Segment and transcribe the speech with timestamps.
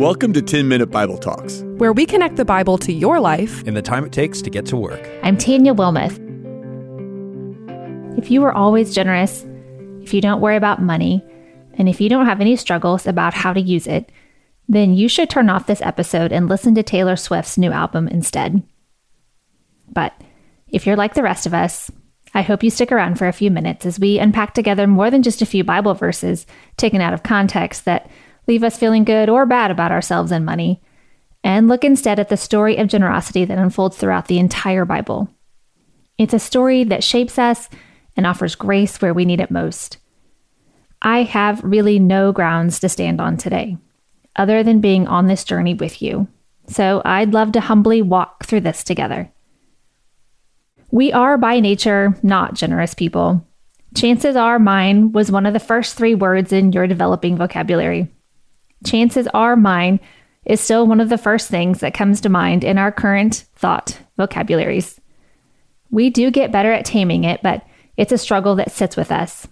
[0.00, 3.74] Welcome to 10 Minute Bible Talks, where we connect the Bible to your life in
[3.74, 5.06] the time it takes to get to work.
[5.22, 6.16] I'm Tanya Wilmoth.
[8.16, 9.44] If you are always generous,
[10.00, 11.22] if you don't worry about money,
[11.74, 14.10] and if you don't have any struggles about how to use it,
[14.70, 18.62] then you should turn off this episode and listen to Taylor Swift's new album instead.
[19.92, 20.14] But
[20.68, 21.90] if you're like the rest of us,
[22.32, 25.22] I hope you stick around for a few minutes as we unpack together more than
[25.22, 26.46] just a few Bible verses
[26.78, 28.08] taken out of context that
[28.46, 30.80] leave us feeling good or bad about ourselves and money,
[31.42, 35.28] and look instead at the story of generosity that unfolds throughout the entire Bible.
[36.18, 37.68] It's a story that shapes us
[38.16, 39.96] and offers grace where we need it most.
[41.00, 43.78] I have really no grounds to stand on today,
[44.36, 46.28] other than being on this journey with you.
[46.66, 49.32] So I'd love to humbly walk through this together.
[50.90, 53.46] We are by nature not generous people.
[53.96, 58.08] Chances are mine was one of the first three words in your developing vocabulary.
[58.84, 60.00] Chances are mine
[60.44, 63.98] is still one of the first things that comes to mind in our current thought
[64.16, 65.00] vocabularies.
[65.90, 67.64] We do get better at taming it, but
[67.96, 69.46] it's a struggle that sits with us.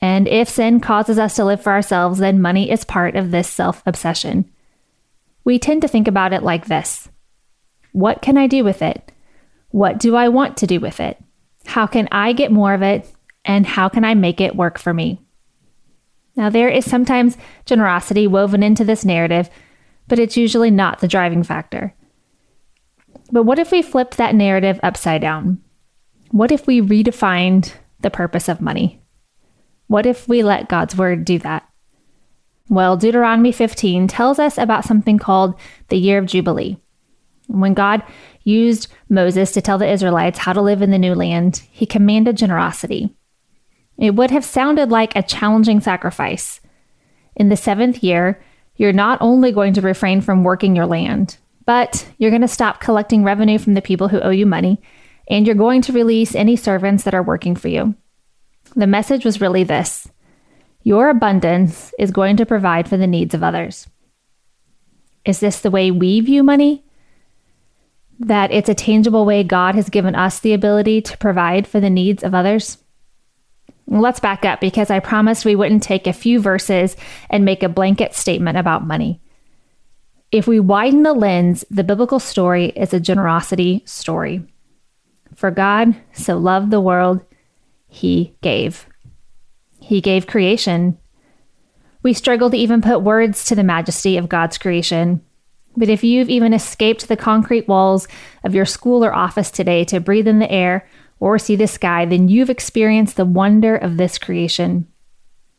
[0.00, 3.48] And if sin causes us to live for ourselves, then money is part of this
[3.48, 4.50] self obsession.
[5.44, 7.08] We tend to think about it like this
[7.92, 9.12] What can I do with it?
[9.70, 11.18] What do I want to do with it?
[11.64, 13.10] How can I get more of it?
[13.44, 15.20] And how can I make it work for me?
[16.36, 17.36] Now, there is sometimes
[17.66, 19.50] generosity woven into this narrative,
[20.08, 21.94] but it's usually not the driving factor.
[23.32, 25.62] But what if we flipped that narrative upside down?
[26.30, 29.00] What if we redefined the purpose of money?
[29.86, 31.68] What if we let God's word do that?
[32.68, 35.58] Well, Deuteronomy 15 tells us about something called
[35.88, 36.76] the year of Jubilee.
[37.48, 38.04] When God
[38.44, 42.36] used Moses to tell the Israelites how to live in the new land, he commanded
[42.36, 43.16] generosity.
[44.00, 46.60] It would have sounded like a challenging sacrifice.
[47.36, 48.42] In the seventh year,
[48.76, 52.80] you're not only going to refrain from working your land, but you're going to stop
[52.80, 54.80] collecting revenue from the people who owe you money,
[55.28, 57.94] and you're going to release any servants that are working for you.
[58.74, 60.08] The message was really this
[60.82, 63.86] Your abundance is going to provide for the needs of others.
[65.24, 66.84] Is this the way we view money?
[68.20, 71.90] that it's a tangible way God has given us the ability to provide for the
[71.90, 72.78] needs of others?
[73.92, 76.96] Let's back up because I promised we wouldn't take a few verses
[77.28, 79.20] and make a blanket statement about money.
[80.30, 84.46] If we widen the lens, the biblical story is a generosity story.
[85.34, 87.20] For God so loved the world,
[87.88, 88.86] he gave.
[89.80, 90.96] He gave creation.
[92.04, 95.20] We struggle to even put words to the majesty of God's creation.
[95.76, 98.06] But if you've even escaped the concrete walls
[98.44, 100.86] of your school or office today to breathe in the air
[101.20, 104.88] or see the sky, then you've experienced the wonder of this creation.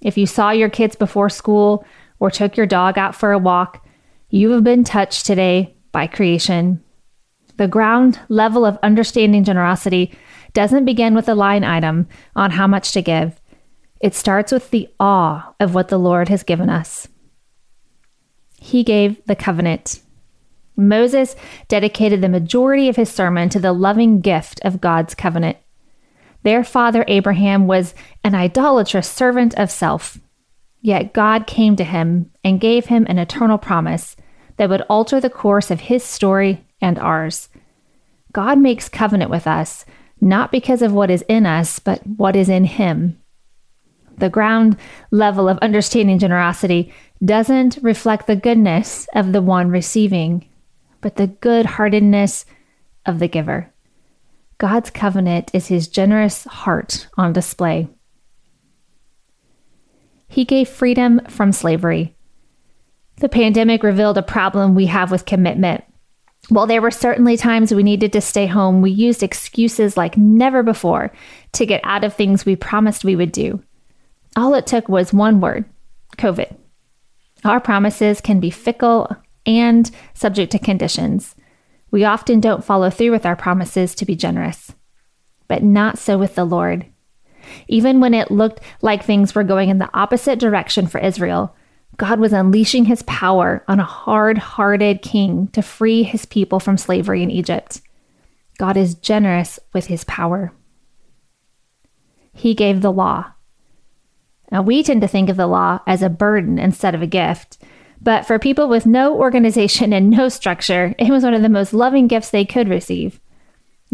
[0.00, 1.84] If you saw your kids before school
[2.18, 3.86] or took your dog out for a walk,
[4.30, 6.82] you have been touched today by creation.
[7.58, 10.12] The ground level of understanding generosity
[10.54, 13.40] doesn't begin with a line item on how much to give.
[14.00, 17.06] It starts with the awe of what the Lord has given us
[18.62, 20.01] he gave the covenant.
[20.76, 21.36] Moses
[21.68, 25.58] dedicated the majority of his sermon to the loving gift of God's covenant.
[26.42, 27.94] Their father Abraham was
[28.24, 30.18] an idolatrous servant of self.
[30.80, 34.16] Yet God came to him and gave him an eternal promise
[34.56, 37.48] that would alter the course of his story and ours.
[38.32, 39.84] God makes covenant with us,
[40.20, 43.18] not because of what is in us, but what is in him.
[44.18, 44.76] The ground
[45.10, 46.92] level of understanding generosity
[47.24, 50.46] doesn't reflect the goodness of the one receiving,
[51.02, 52.46] but the good heartedness
[53.04, 53.70] of the giver.
[54.56, 57.88] God's covenant is his generous heart on display.
[60.28, 62.16] He gave freedom from slavery.
[63.16, 65.84] The pandemic revealed a problem we have with commitment.
[66.48, 70.62] While there were certainly times we needed to stay home, we used excuses like never
[70.62, 71.12] before
[71.52, 73.62] to get out of things we promised we would do.
[74.36, 75.64] All it took was one word
[76.16, 76.56] COVID.
[77.44, 79.14] Our promises can be fickle
[79.46, 81.34] and subject to conditions.
[81.90, 84.72] We often don't follow through with our promises to be generous,
[85.48, 86.86] but not so with the Lord.
[87.68, 91.54] Even when it looked like things were going in the opposite direction for Israel,
[91.98, 96.78] God was unleashing his power on a hard hearted king to free his people from
[96.78, 97.82] slavery in Egypt.
[98.58, 100.52] God is generous with his power.
[102.32, 103.32] He gave the law,
[104.52, 107.56] now, we tend to think of the law as a burden instead of a gift.
[108.02, 111.72] But for people with no organization and no structure, it was one of the most
[111.72, 113.20] loving gifts they could receive.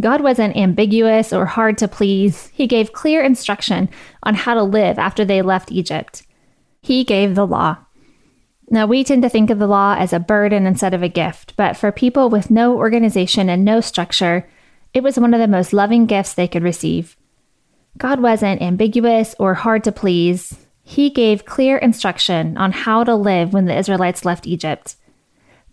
[0.01, 2.49] God wasn't ambiguous or hard to please.
[2.55, 3.91] He gave clear instruction
[4.23, 6.23] on how to live after they left Egypt.
[6.81, 7.79] He gave the law.
[8.71, 11.55] Now, we tend to think of the law as a burden instead of a gift,
[11.57, 14.49] but for people with no organization and no structure,
[14.95, 17.17] it was one of the most loving gifts they could receive.
[17.97, 20.68] God wasn't ambiguous or hard to please.
[20.89, 24.97] He gave clear instruction on how to live when the Israelites left Egypt.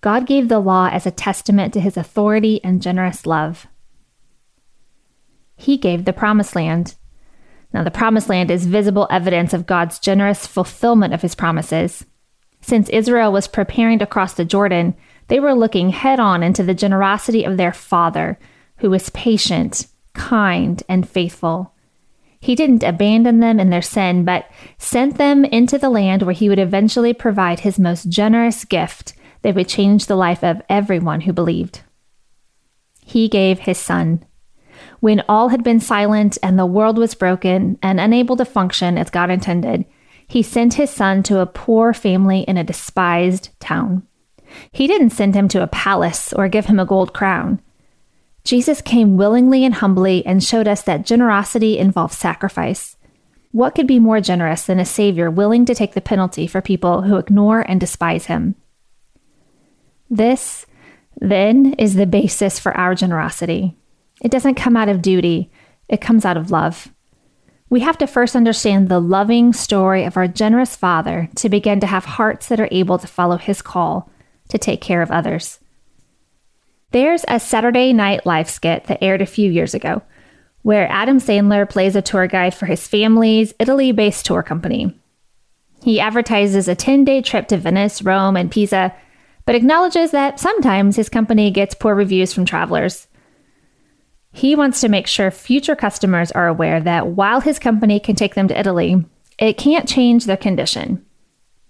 [0.01, 3.65] God gave the law as a testament to his authority and generous love.
[5.55, 6.95] He gave the promised land.
[7.71, 12.05] Now, the promised land is visible evidence of God's generous fulfillment of his promises.
[12.59, 14.95] Since Israel was preparing to cross the Jordan,
[15.29, 18.37] they were looking head on into the generosity of their Father,
[18.79, 21.73] who was patient, kind, and faithful.
[22.45, 24.45] He didn't abandon them in their sin, but
[24.77, 29.55] sent them into the land where he would eventually provide his most generous gift that
[29.55, 31.81] would change the life of everyone who believed.
[33.03, 34.23] He gave his Son.
[34.99, 39.09] When all had been silent and the world was broken and unable to function as
[39.09, 39.83] God intended,
[40.27, 44.03] he sent his son to a poor family in a despised town.
[44.71, 47.59] He didn't send him to a palace or give him a gold crown.
[48.45, 52.95] Jesus came willingly and humbly and showed us that generosity involves sacrifice.
[53.51, 57.01] What could be more generous than a Savior willing to take the penalty for people
[57.01, 58.53] who ignore and despise him?
[60.11, 60.67] This,
[61.19, 63.75] then, is the basis for our generosity.
[64.21, 65.49] It doesn't come out of duty,
[65.89, 66.89] it comes out of love.
[67.69, 71.87] We have to first understand the loving story of our generous Father to begin to
[71.87, 74.11] have hearts that are able to follow His call
[74.49, 75.59] to take care of others.
[76.95, 80.01] There's a Saturday Night Live skit that aired a few years ago
[80.61, 84.97] where Adam Sandler plays a tour guide for his family's Italy based tour company.
[85.83, 88.95] He advertises a 10 day trip to Venice, Rome, and Pisa,
[89.45, 93.07] but acknowledges that sometimes his company gets poor reviews from travelers.
[94.31, 98.35] He wants to make sure future customers are aware that while his company can take
[98.35, 99.03] them to Italy,
[99.37, 101.05] it can't change their condition.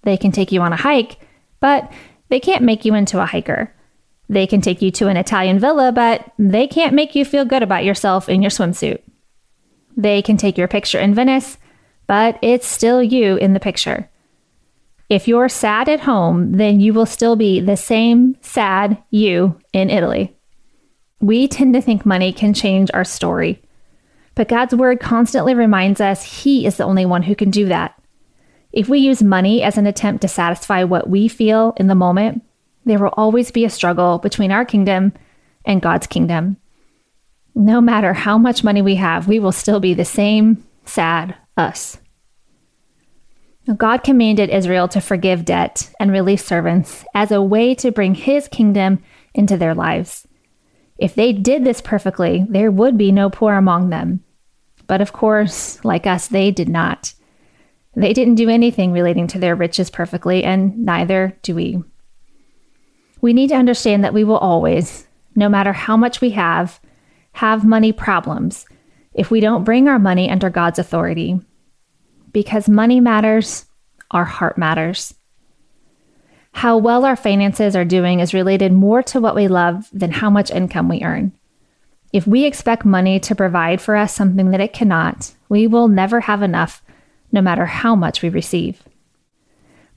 [0.03, 1.17] They can take you on a hike,
[1.59, 1.91] but
[2.29, 3.74] they can't make you into a hiker.
[4.27, 7.63] They can take you to an Italian villa, but they can't make you feel good
[7.63, 9.01] about yourself in your swimsuit.
[9.95, 11.57] They can take your picture in Venice,
[12.07, 14.09] but it's still you in the picture.
[15.09, 19.89] If you're sad at home, then you will still be the same sad you in
[19.89, 20.35] Italy.
[21.19, 23.61] We tend to think money can change our story,
[24.33, 27.99] but God's word constantly reminds us He is the only one who can do that.
[28.73, 32.43] If we use money as an attempt to satisfy what we feel in the moment,
[32.85, 35.13] there will always be a struggle between our kingdom
[35.65, 36.57] and God's kingdom.
[37.55, 41.97] No matter how much money we have, we will still be the same sad us.
[43.77, 48.47] God commanded Israel to forgive debt and release servants as a way to bring his
[48.47, 49.01] kingdom
[49.33, 50.27] into their lives.
[50.97, 54.23] If they did this perfectly, there would be no poor among them.
[54.87, 57.13] But of course, like us, they did not.
[57.95, 61.83] They didn't do anything relating to their riches perfectly, and neither do we.
[63.25, 66.79] We need to understand that we will always, no matter how much we have,
[67.31, 68.67] have money problems
[69.15, 71.39] if we don't bring our money under God's authority.
[72.31, 73.65] Because money matters,
[74.11, 75.15] our heart matters.
[76.51, 80.29] How well our finances are doing is related more to what we love than how
[80.29, 81.31] much income we earn.
[82.13, 86.19] If we expect money to provide for us something that it cannot, we will never
[86.19, 86.83] have enough,
[87.31, 88.83] no matter how much we receive.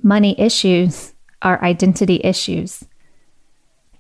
[0.03, 2.87] Money issues are identity issues.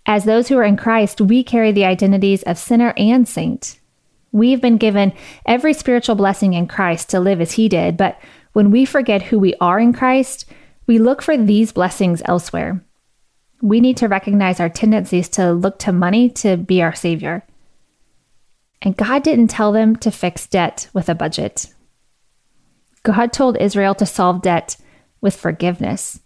[0.07, 3.78] As those who are in Christ, we carry the identities of sinner and saint.
[4.33, 5.12] We've been given
[5.47, 8.19] every spiritual blessing in Christ to live as He did, but
[8.52, 10.47] when we forget who we are in Christ,
[10.87, 12.85] we look for these blessings elsewhere.
[13.61, 17.45] We need to recognize our tendencies to look to money to be our savior.
[18.81, 21.67] And God didn't tell them to fix debt with a budget.
[23.02, 24.76] God told Israel to solve debt
[25.21, 26.21] with forgiveness.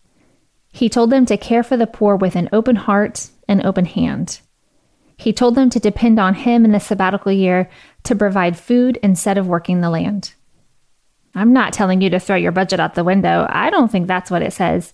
[0.72, 4.40] He told them to care for the poor with an open heart and open hand.
[5.16, 7.70] He told them to depend on Him in the sabbatical year
[8.04, 10.34] to provide food instead of working the land.
[11.34, 13.46] I'm not telling you to throw your budget out the window.
[13.48, 14.92] I don't think that's what it says.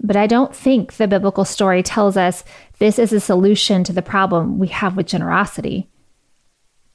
[0.00, 2.44] But I don't think the biblical story tells us
[2.78, 5.88] this is a solution to the problem we have with generosity.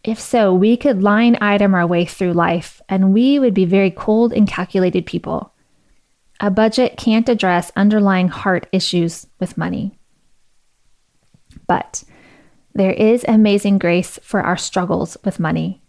[0.03, 3.91] If so, we could line item our way through life and we would be very
[3.91, 5.53] cold and calculated people.
[6.39, 9.98] A budget can't address underlying heart issues with money.
[11.67, 12.03] But
[12.74, 15.82] there is amazing grace for our struggles with money.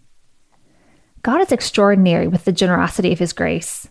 [1.22, 3.88] God is extraordinary with the generosity of his grace.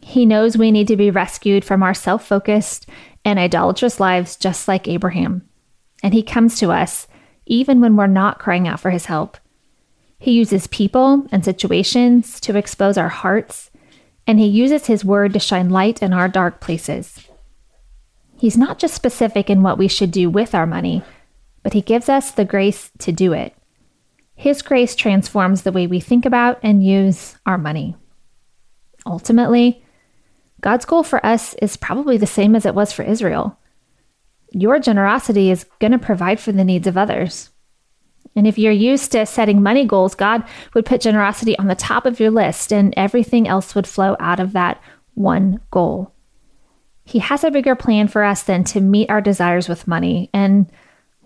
[0.00, 2.88] He knows we need to be rescued from our self focused
[3.24, 5.46] and idolatrous lives, just like Abraham.
[6.02, 7.06] And he comes to us
[7.44, 9.36] even when we're not crying out for his help.
[10.18, 13.70] He uses people and situations to expose our hearts,
[14.26, 17.26] and he uses his word to shine light in our dark places.
[18.38, 21.02] He's not just specific in what we should do with our money,
[21.62, 23.54] but He gives us the grace to do it.
[24.34, 27.96] His grace transforms the way we think about and use our money.
[29.04, 29.84] Ultimately,
[30.60, 33.58] God's goal for us is probably the same as it was for Israel.
[34.52, 37.50] Your generosity is going to provide for the needs of others.
[38.36, 42.06] And if you're used to setting money goals, God would put generosity on the top
[42.06, 44.80] of your list and everything else would flow out of that
[45.14, 46.14] one goal.
[47.04, 50.30] He has a bigger plan for us than to meet our desires with money.
[50.32, 50.70] And,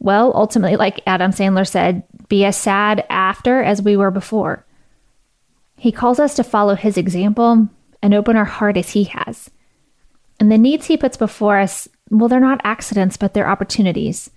[0.05, 4.67] well, ultimately, like Adam Sandler said, be as sad after as we were before.
[5.79, 7.71] He calls us to follow his example
[8.03, 9.51] and open our heart as he has.
[10.39, 14.31] And the needs he puts before us, well, they're not accidents, but they're opportunities.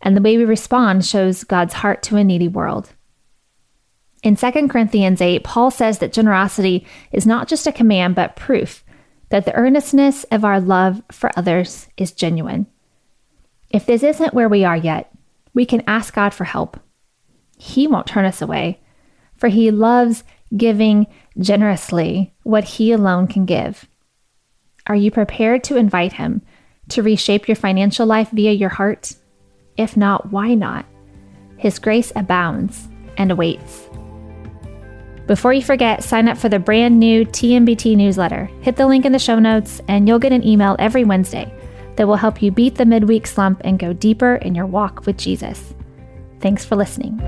[0.00, 2.88] And the way we respond shows God's heart to a needy world.
[4.22, 8.82] In 2 Corinthians 8, Paul says that generosity is not just a command, but proof
[9.28, 12.66] that the earnestness of our love for others is genuine.
[13.70, 15.09] If this isn't where we are yet,
[15.54, 16.78] we can ask God for help.
[17.58, 18.80] He won't turn us away,
[19.36, 20.24] for He loves
[20.56, 21.06] giving
[21.38, 23.88] generously what He alone can give.
[24.86, 26.42] Are you prepared to invite Him
[26.88, 29.14] to reshape your financial life via your heart?
[29.76, 30.86] If not, why not?
[31.56, 33.88] His grace abounds and awaits.
[35.26, 38.46] Before you forget, sign up for the brand new TMBT newsletter.
[38.62, 41.52] Hit the link in the show notes, and you'll get an email every Wednesday
[42.00, 45.18] that will help you beat the midweek slump and go deeper in your walk with
[45.18, 45.74] Jesus.
[46.40, 47.20] Thanks for listening.